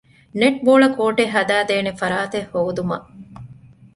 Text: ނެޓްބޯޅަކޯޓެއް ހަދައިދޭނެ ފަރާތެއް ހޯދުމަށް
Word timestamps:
ނެޓްބޯޅަކޯޓެއް 0.39 1.33
ހަދައިދޭނެ 1.35 1.91
ފަރާތެއް 1.99 2.47
ހޯދުމަށް 2.51 3.07